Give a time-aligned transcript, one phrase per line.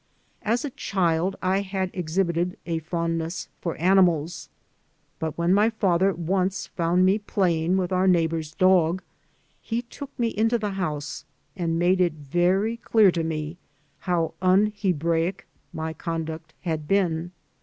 [0.41, 4.49] As a child I had exhibited a fondness for animals;
[5.19, 9.03] but when my father once found me playing with our neighbor's dog
[9.61, 11.23] he took me into the house
[11.55, 13.57] and made it very clear to me
[13.99, 17.31] how un Hebraic my conduct had been.